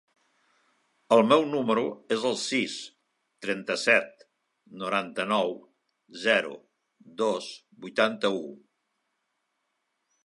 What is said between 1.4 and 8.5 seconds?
número es el sis, trenta-set, noranta-nou, zero, dos, vuitanta-u.